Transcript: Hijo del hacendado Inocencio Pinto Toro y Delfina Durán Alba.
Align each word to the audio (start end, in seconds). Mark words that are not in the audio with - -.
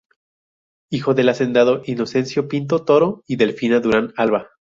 Hijo 0.91 1.13
del 1.13 1.29
hacendado 1.29 1.83
Inocencio 1.85 2.47
Pinto 2.47 2.83
Toro 2.85 3.21
y 3.27 3.35
Delfina 3.35 3.79
Durán 3.81 4.13
Alba. 4.17 4.49